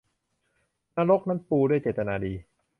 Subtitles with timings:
[0.95, 2.33] นรกนั้นปูด้วยเจตนาดี